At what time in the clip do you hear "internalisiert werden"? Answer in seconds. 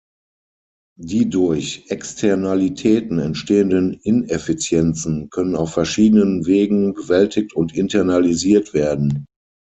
7.75-9.27